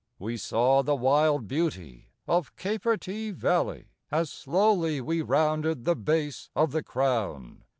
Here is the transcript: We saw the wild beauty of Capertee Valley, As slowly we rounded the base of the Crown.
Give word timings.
We 0.17 0.35
saw 0.35 0.81
the 0.81 0.95
wild 0.95 1.47
beauty 1.47 2.07
of 2.27 2.55
Capertee 2.55 3.29
Valley, 3.29 3.89
As 4.09 4.31
slowly 4.31 4.99
we 4.99 5.21
rounded 5.21 5.85
the 5.85 5.95
base 5.95 6.49
of 6.55 6.71
the 6.71 6.81
Crown. 6.81 7.61